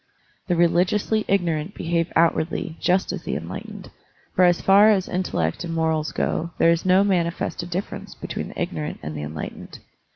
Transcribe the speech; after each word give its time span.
The 0.47 0.55
reli 0.55 0.83
giously 0.83 1.25
ignorant 1.27 1.75
behave 1.75 2.11
outwardly 2.15 2.75
just 2.79 3.13
as 3.13 3.21
the 3.21 3.35
enlightened, 3.35 3.91
for 4.35 4.45
as 4.45 4.59
far 4.59 4.89
as 4.89 5.07
intellect 5.07 5.63
and 5.63 5.75
morals 5.75 6.11
go 6.11 6.49
there 6.57 6.71
is 6.71 6.83
no 6.87 7.03
manifested 7.03 7.69
difference 7.69 8.15
between 8.15 8.47
the 8.47 8.59
ignorant 8.59 8.97
and 9.03 9.15
the 9.15 9.21
enlightened. 9.21 9.77